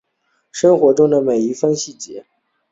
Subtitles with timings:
[0.51, 2.25] 生活中的每一分细节